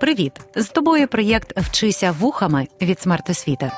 [0.00, 0.32] Привіт!
[0.56, 3.70] З тобою проєкт Вчися вухами від смертосвіти.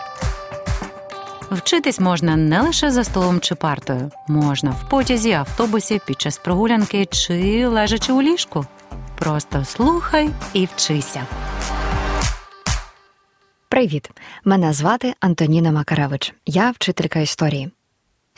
[1.51, 7.07] Вчитись можна не лише за столом чи партою, можна в потязі, автобусі, під час прогулянки
[7.07, 8.67] чи лежачи у ліжку.
[9.19, 11.27] Просто слухай і вчися.
[13.69, 14.11] Привіт!
[14.45, 16.35] Мене звати Антоніна Макаревич.
[16.47, 17.71] Я вчителька історії.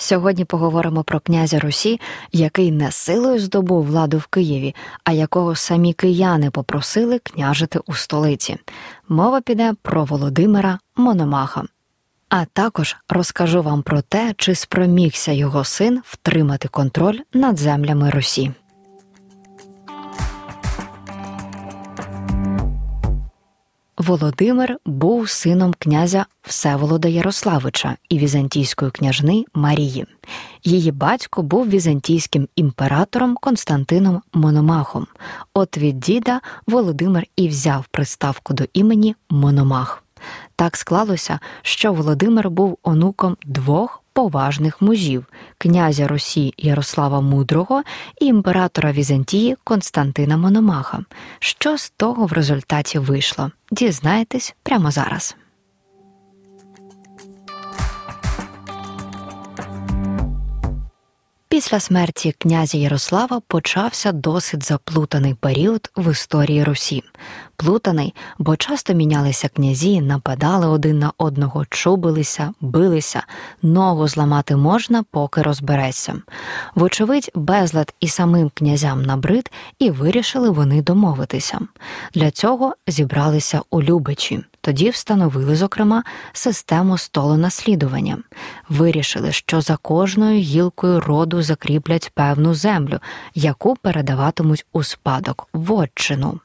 [0.03, 2.01] Сьогодні поговоримо про князя Русі,
[2.33, 4.75] який не силою здобув владу в Києві,
[5.05, 8.57] а якого самі кияни попросили княжити у столиці.
[9.09, 11.65] Мова піде про Володимира Мономаха.
[12.29, 18.53] А також розкажу вам про те, чи спромігся його син втримати контроль над землями Русі.
[24.03, 30.07] Володимир був сином князя Всеволода Ярославича і візантійської княжни Марії.
[30.65, 35.07] Її батько був візантійським імператором Константином Мономахом.
[35.55, 40.05] От від діда Володимир і взяв приставку до імені Мономах.
[40.57, 45.27] Так склалося, що Володимир був онуком двох поважних мужів
[45.59, 47.83] князя Росії Ярослава Мудрого
[48.21, 51.05] і імператора Візантії Константина Мономаха.
[51.39, 53.51] Що з того в результаті вийшло?
[53.71, 55.37] Дізнаєтесь прямо зараз.
[61.63, 67.03] Після смерті князя Ярослава почався досить заплутаний період в історії Русі.
[67.57, 73.23] Плутаний, бо часто мінялися князі, нападали один на одного, чубилися, билися,
[73.63, 76.15] ногу зламати можна, поки розбереться.
[76.75, 81.59] Вочевидь, безлад і самим князям набрид, і вирішили вони домовитися.
[82.15, 84.45] Для цього зібралися у Любичі.
[84.65, 88.19] Тоді встановили, зокрема, систему столонаслідування.
[88.69, 92.99] Вирішили, що за кожною гілкою роду закріплять певну землю,
[93.35, 96.41] яку передаватимуть у спадок вотчину.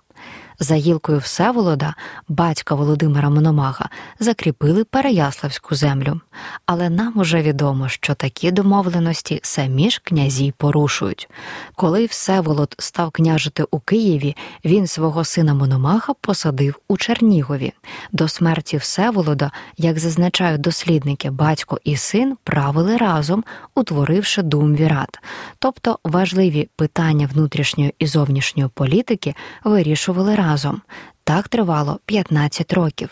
[0.59, 1.95] За гілкою Всеволода,
[2.27, 6.21] батька Володимира Мономаха, закріпили Переяславську землю.
[6.65, 11.29] Але нам уже відомо, що такі домовленості самі ж князі порушують.
[11.75, 14.35] Коли Всеволод став княжити у Києві,
[14.65, 17.73] він свого сина Мономаха посадив у Чернігові.
[18.11, 23.43] До смерті Всеволода, як зазначають дослідники, батько і син правили разом,
[23.75, 25.19] утворивши думвірат.
[25.59, 30.81] Тобто важливі питання внутрішньої і зовнішньої політики вирішували разом разом.
[31.23, 33.09] Так тривало 15 років.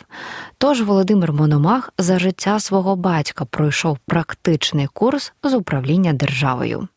[0.58, 6.88] Тож Володимир Мономах за життя свого батька пройшов практичний курс з управління державою.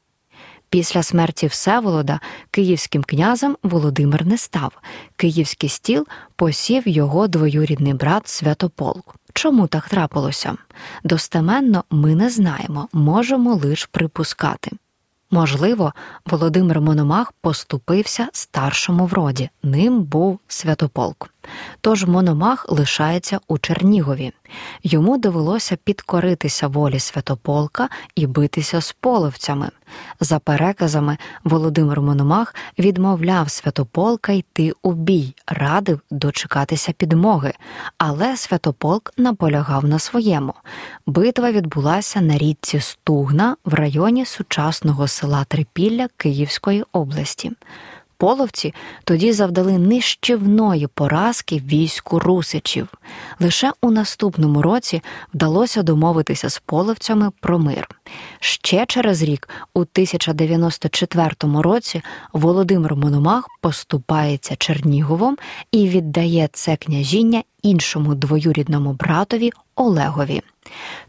[0.70, 4.72] Після смерті Всеволода київським князем Володимир не став.
[5.16, 6.06] Київський стіл
[6.36, 9.14] посів його двоюрідний брат Святополк.
[9.34, 10.56] Чому так трапилося?
[11.04, 14.70] Достеменно ми не знаємо, можемо лише припускати.
[15.30, 15.92] Можливо,
[16.26, 21.30] Володимир Мономах поступився старшому в роді, ним був Святополк.
[21.80, 24.32] Тож Мономах лишається у Чернігові.
[24.82, 29.70] Йому довелося підкоритися волі Святополка і битися з половцями.
[30.20, 37.52] За переказами, Володимир Мономах відмовляв Святополка йти у бій, радив дочекатися підмоги,
[37.98, 40.54] але Святополк наполягав на своєму.
[41.06, 47.52] Битва відбулася на річці Стугна в районі сучасного села Трипілля Київської області.
[48.18, 48.74] Половці
[49.04, 52.88] тоді завдали нищівної поразки війську русичів.
[53.40, 55.02] Лише у наступному році
[55.34, 57.88] вдалося домовитися з половцями про мир.
[58.40, 62.02] Ще через рік, у 1094 році,
[62.32, 65.36] Володимир Мономах поступається Черніговом
[65.72, 70.42] і віддає це княжіння іншому двоюрідному братові Олегові.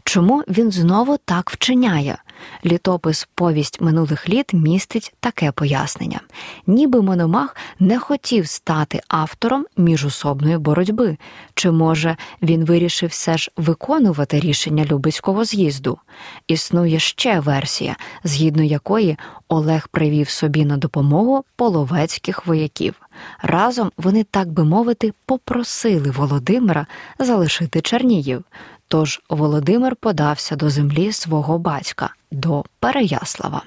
[0.04, 2.18] Чому він знову так вчиняє?
[2.64, 6.20] Літопис Повість минулих літ містить таке пояснення:
[6.66, 11.16] ніби Мономах не хотів стати автором міжособної боротьби,
[11.54, 15.98] чи може він вирішив все ж виконувати рішення Любицького з'їзду?
[16.46, 19.16] Існує ще версія, згідно якої
[19.48, 22.94] Олег привів собі на допомогу половецьких вояків.
[23.42, 26.86] Разом вони, так би мовити, попросили Володимира
[27.18, 28.44] залишити Чернігів.
[28.88, 33.62] Тож Володимир подався до землі свого батька, до Переяслава.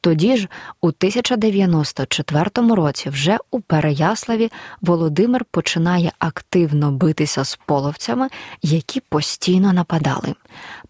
[0.00, 0.48] Тоді ж,
[0.80, 4.50] у 1094 році, вже у Переяславі
[4.80, 8.28] Володимир починає активно битися з половцями,
[8.62, 10.34] які постійно нападали.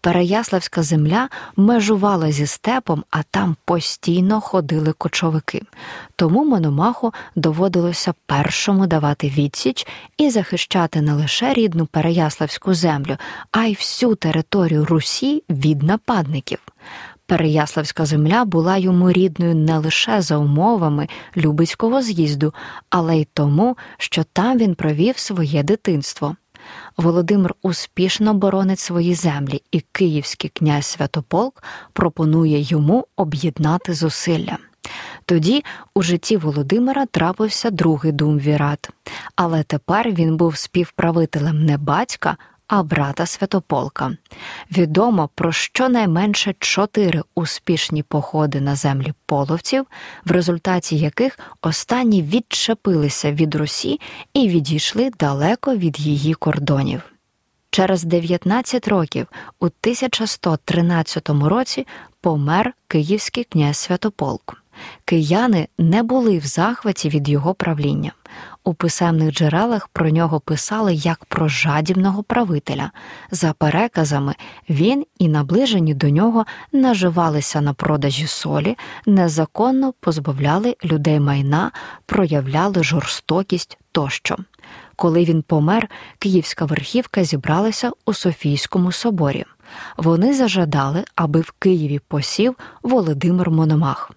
[0.01, 5.61] Переяславська земля межувала зі степом, а там постійно ходили кочовики.
[6.15, 13.17] Тому Мономаху доводилося першому давати відсіч і захищати не лише рідну Переяславську землю,
[13.51, 16.59] а й всю територію Русі від нападників.
[17.29, 22.53] Переяславська земля була йому рідною не лише за умовами Любицького з'їзду,
[22.89, 26.35] але й тому, що там він провів своє дитинство.
[26.97, 34.57] Володимир успішно боронить свої землі, і київський князь Святополк пропонує йому об'єднати зусилля.
[35.25, 38.89] Тоді у житті Володимира трапився другий думвірат,
[39.35, 42.37] але тепер він був співправителем не батька,
[42.69, 44.11] а брата Святополка.
[44.71, 49.85] Відомо про щонайменше чотири успішні походи на землі половців,
[50.25, 53.99] в результаті яких останні відчепилися від Русі
[54.33, 57.01] і відійшли далеко від її кордонів.
[57.71, 59.27] Через 19 років,
[59.59, 61.87] у 1113 році,
[62.21, 64.63] помер київський князь Святополк.
[65.05, 68.11] Кияни не були в захваті від його правління.
[68.69, 72.91] У писемних джерелах про нього писали як про жадібного правителя.
[73.31, 74.35] За переказами,
[74.69, 81.71] він і наближені до нього наживалися на продажі солі, незаконно позбавляли людей майна,
[82.05, 84.37] проявляли жорстокість тощо.
[84.99, 89.45] Коли він помер, київська верхівка зібралася у Софійському соборі.
[89.97, 94.11] Вони зажадали, аби в Києві посів Володимир Мономах.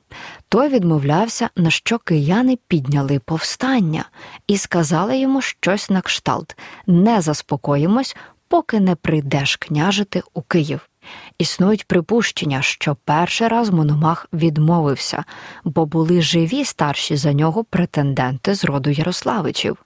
[0.48, 4.04] Той відмовлявся, на що кияни підняли повстання,
[4.46, 6.56] і сказали йому щось на кшталт
[6.86, 8.16] не заспокоїмось,
[8.48, 10.88] поки не прийдеш княжити у Київ.
[11.38, 15.24] Існують припущення, що перший раз Мономах відмовився,
[15.64, 19.76] бо були живі старші за нього претенденти з роду Ярославичів,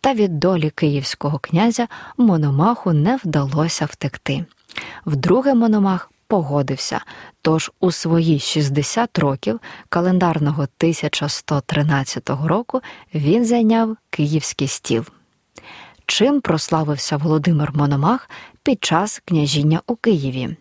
[0.00, 4.44] та від долі київського князя Мономаху не вдалося втекти.
[5.06, 7.00] Вдруге Мономах погодився,
[7.42, 12.80] тож у свої 60 років календарного 1113 року
[13.14, 15.04] він зайняв київський стіл.
[16.06, 18.30] Чим прославився Володимир Мономах
[18.62, 20.56] під час княжіння у Києві?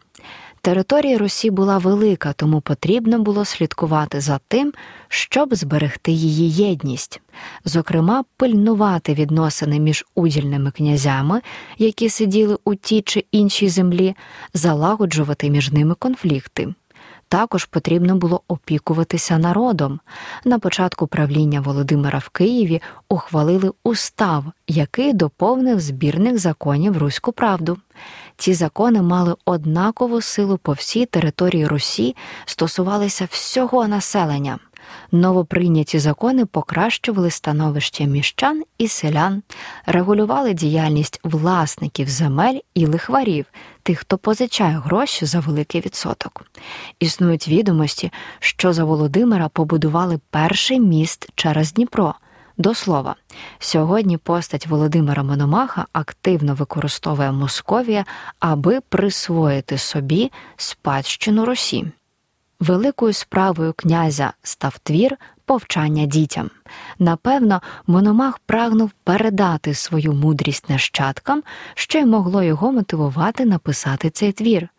[0.66, 4.74] Територія Русі була велика, тому потрібно було слідкувати за тим,
[5.08, 7.22] щоб зберегти її єдність,
[7.66, 11.42] зокрема, пильнувати відносини між удільними князями,
[11.78, 14.16] які сиділи у тій чи іншій землі,
[14.54, 16.74] залагоджувати між ними конфлікти.
[17.36, 20.00] Також потрібно було опікуватися народом.
[20.46, 27.78] На початку правління Володимира в Києві ухвалили устав, який доповнив збірних законів Руську правду.
[28.38, 32.16] Ці закони мали однакову силу по всій території Русі,
[32.46, 34.60] стосувалися всього населення.
[35.16, 39.44] Новоприйняті закони покращували становище міщан і селян,
[39.86, 43.46] регулювали діяльність власників земель і лихварів,
[43.84, 46.46] тих, хто позичає гроші за великий відсоток.
[47.00, 52.16] Існують відомості, що за Володимира побудували перший міст через Дніпро.
[52.58, 53.16] До слова,
[53.60, 58.06] сьогодні постать Володимира Мономаха активно використовує Московія,
[58.40, 61.86] аби присвоїти собі спадщину Русі.
[62.60, 66.50] Великою справою князя став твір повчання дітям.
[67.00, 71.44] Напевно, Мономах прагнув передати свою мудрість нащадкам,
[71.74, 74.70] що й могло його мотивувати написати цей твір.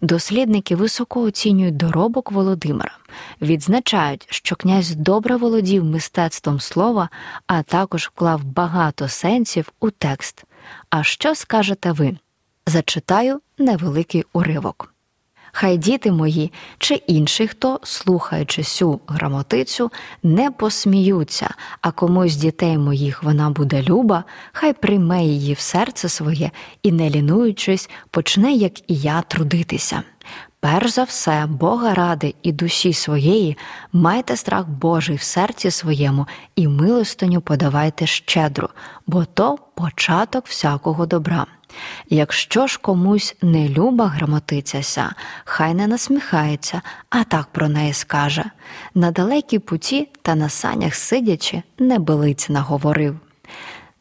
[0.00, 2.98] Дослідники високо оцінюють доробок Володимира,
[3.42, 7.08] відзначають, що князь добре володів мистецтвом слова,
[7.46, 10.44] а також вклав багато сенсів у текст.
[10.90, 12.16] А що скажете ви?
[12.66, 14.95] Зачитаю невеликий уривок.
[15.58, 19.90] Хай діти мої чи інші хто, слухаючи сю грамотицю,
[20.22, 26.50] не посміються, а комусь дітей моїх вона буде люба, хай прийме її в серце своє
[26.82, 30.02] і, не лінуючись, почне, як і я, трудитися.
[30.60, 33.56] Перш за все, Бога ради і душі своєї,
[33.92, 36.26] майте страх Божий в серці своєму
[36.56, 38.68] і милостиню подавайте щедро,
[39.06, 41.46] бо то початок всякого добра.
[42.10, 48.44] Якщо ж комусь не люба грамотицяся, хай не насміхається, а так про неї скаже
[48.94, 53.20] на далекій путі та на санях сидячи, не белиць наговорив.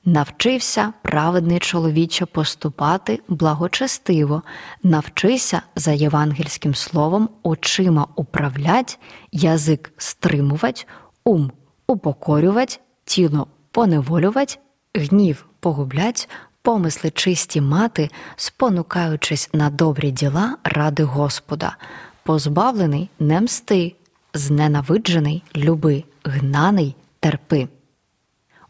[0.08, 4.44] Навчився праведний чоловіче поступати благочестиво,
[4.84, 9.00] навчися за євангельським словом очима управлять,
[9.32, 10.88] язик стримувать,
[11.24, 11.52] ум
[11.88, 14.60] упокорювать, тіло поневолювать,
[14.96, 16.30] гнів погублять,
[16.66, 21.78] помисли чисті мати, спонукаючись на добрі діла ради Господа,
[22.24, 23.96] позбавлений не мсти,
[24.34, 27.68] зненавиджений люби, гнаний терпи.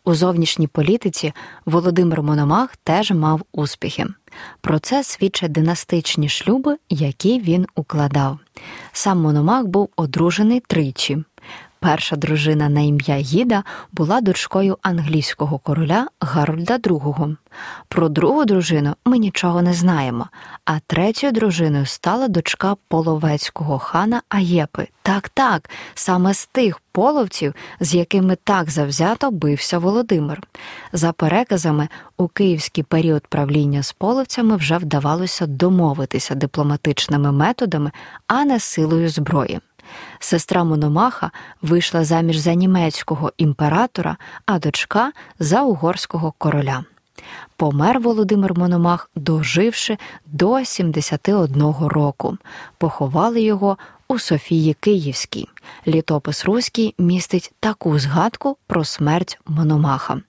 [0.04, 1.34] У зовнішній політиці
[1.66, 4.06] Володимир Мономах теж мав успіхи.
[4.62, 8.40] Про це свідчать династичні шлюби, які він укладав.
[8.92, 11.24] Сам Мономах був одружений тричі.
[11.80, 17.36] Перша дружина на ім'я Гіда була дочкою англійського короля Гарольда II.
[17.88, 20.28] Про другу дружину ми нічого не знаємо,
[20.66, 24.88] а третьою дружиною стала дочка половецького хана Аєпи.
[25.02, 30.42] Так, так, саме з тих половців, з якими так завзято бився Володимир.
[30.94, 37.92] За переказами, у київський період правління з половцями вже вдавалося домовитися дипломатичними методами,
[38.28, 39.60] а не силою зброї.
[40.20, 46.84] Сестра Мономаха вийшла заміж за німецького імператора, а дочка за угорського короля.
[47.58, 52.38] Помер Володимир Мономах, доживши до 71 року.
[52.78, 53.78] Поховали його
[54.08, 55.48] у Софії Київській.
[55.88, 60.22] Літопис Руський містить таку згадку про смерть Мономаха.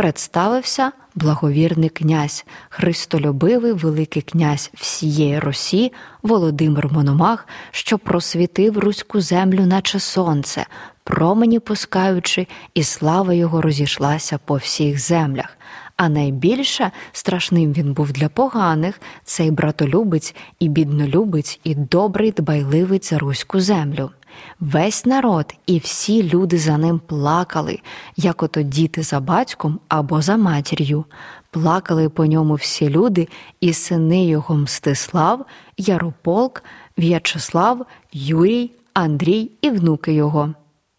[0.00, 5.92] Представився благовірний князь, христолюбивий Великий князь всієї Русі
[6.22, 10.66] Володимир Мономах, що просвітив руську землю, наче сонце,
[11.04, 15.58] промені пускаючи, і слава його розійшлася по всіх землях.
[15.96, 23.18] А найбільше страшним він був для поганих цей братолюбець і біднолюбець, і добрий дбайливець за
[23.18, 24.10] руську землю.
[24.60, 27.78] Весь народ і всі люди за ним плакали,
[28.16, 31.04] як ото діти за батьком або за матір'ю.
[31.50, 33.28] Плакали по ньому всі люди,
[33.60, 35.46] і сини його Мстислав,
[35.76, 36.62] Ярополк,
[36.98, 40.54] В'ячеслав, Юрій, Андрій і внуки його.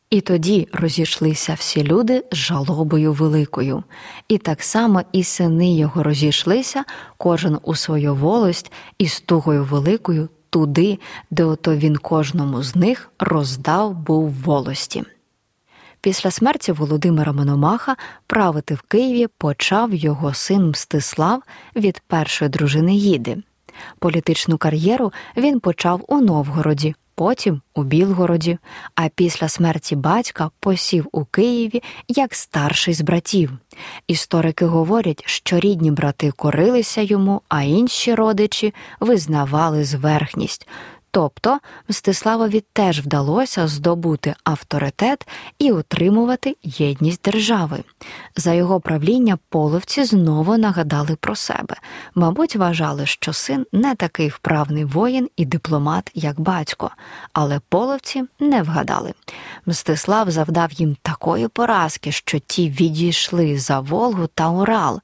[0.10, 3.84] І тоді розійшлися всі люди з жалобою великою,
[4.28, 6.84] і так само і сини його розійшлися,
[7.18, 11.00] кожен у свою волость, і з тугою великою туди,
[11.32, 15.04] де ото він кожному з них роздав був волості.
[16.02, 17.96] Після смерті Володимира Мономаха
[18.28, 21.44] правити в Києві почав його син Мстислав
[21.76, 23.38] від першої дружини Їди.
[24.00, 28.58] Політичну кар'єру він почав у Новгороді, потім у Білгороді,
[28.96, 33.52] а після смерті батька посів у Києві як старший з братів.
[34.08, 40.68] Історики говорять, що рідні брати корилися йому, а інші родичі визнавали зверхність.
[41.14, 45.28] Тобто Мстиславові теж вдалося здобути авторитет
[45.60, 47.84] і утримувати єдність держави.
[48.36, 51.76] За його правління половці знову нагадали про себе,
[52.16, 56.92] мабуть, вважали, що син не такий вправний воїн і дипломат, як батько,
[57.34, 59.14] але половці не вгадали.
[59.66, 65.00] Мстислав завдав їм такої поразки, що ті відійшли за Волгу та Урал.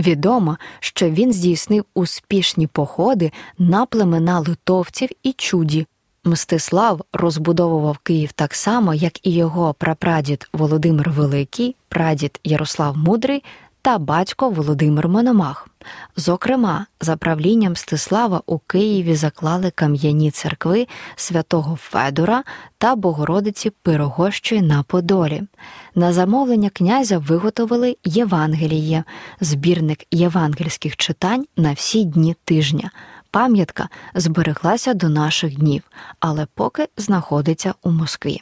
[0.00, 5.86] Відомо, що він здійснив успішні походи на племена литовців і чуді.
[6.24, 13.42] Мстислав розбудовував Київ так само, як і його прапрадід Володимир Великий, прадід Ярослав Мудрий
[13.82, 15.68] та батько Володимир Мономах.
[16.16, 22.44] Зокрема, за правлінням Стислава у Києві заклали кам'яні церкви святого Федора
[22.78, 25.42] та Богородиці Пирогощої на Подолі.
[25.94, 29.04] На замовлення князя виготовили Євангеліє,
[29.40, 32.90] збірник євангельських читань на всі дні тижня.
[33.30, 35.82] Пам'ятка збереглася до наших днів,
[36.20, 38.40] але поки знаходиться у Москві.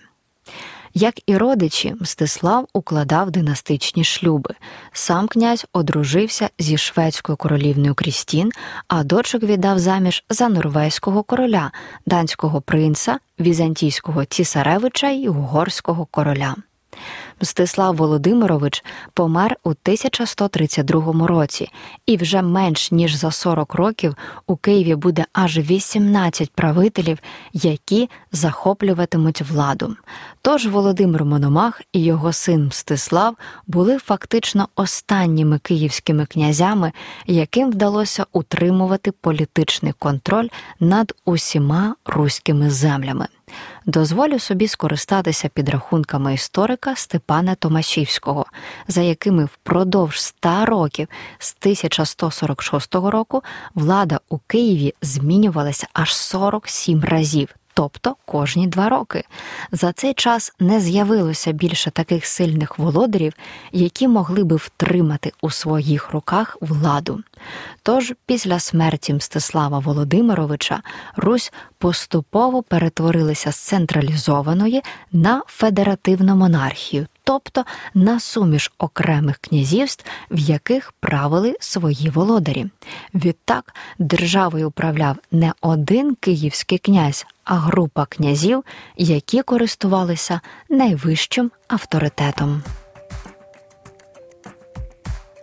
[0.94, 4.54] Як і родичі, Мстислав укладав династичні шлюби.
[4.92, 8.52] Сам князь одружився зі шведською королівною Крістін,
[8.88, 11.70] а дочок віддав заміж за норвезького короля,
[12.06, 16.54] данського принца, візантійського цісаревича й угорського короля.
[17.40, 21.70] Мстислав Володимирович помер у 1132 році,
[22.06, 27.18] і вже менш ніж за 40 років у Києві буде аж 18 правителів,
[27.52, 29.96] які захоплюватимуть владу.
[30.42, 33.36] Тож Володимир Мономах і його син Мстислав
[33.66, 36.92] були фактично останніми київськими князями,
[37.26, 40.48] яким вдалося утримувати політичний контроль
[40.80, 43.28] над усіма руськими землями.
[43.86, 48.46] Дозволю собі скористатися підрахунками історика Степана Томашівського,
[48.88, 53.42] за якими впродовж ста років з 1146 року
[53.74, 59.24] влада у Києві змінювалася аж 47 разів тобто кожні два роки.
[59.72, 63.32] За цей час не з'явилося більше таких сильних володарів,
[63.72, 67.20] які могли би втримати у своїх руках владу.
[67.82, 70.82] Тож після смерті Мстислава Володимировича
[71.16, 74.82] Русь поступово перетворилася з централізованої
[75.12, 82.66] на федеративну монархію, тобто на суміш окремих князівств, в яких правили свої володарі.
[83.14, 88.64] Відтак державою управляв не один київський князь, а група князів,
[88.96, 90.40] які користувалися
[90.70, 92.62] найвищим авторитетом.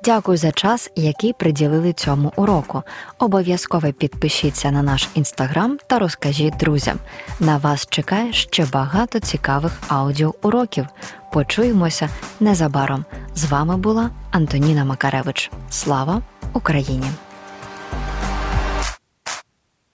[0.04, 2.84] Дякую за час, який приділили цьому уроку.
[3.20, 7.00] Обов'язково підпишіться на наш інстаграм та розкажіть друзям.
[7.40, 10.86] На вас чекає ще багато цікавих аудіоуроків.
[11.34, 12.10] Почуємося
[12.40, 13.06] незабаром.
[13.36, 15.52] З вами була Антоніна Макаревич.
[15.70, 16.22] Слава
[16.54, 17.25] Україні!